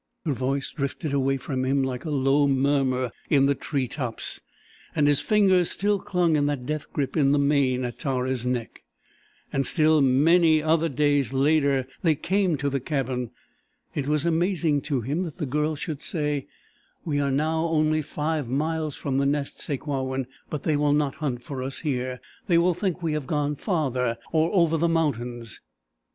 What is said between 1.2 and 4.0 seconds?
from him like a low murmur in the tree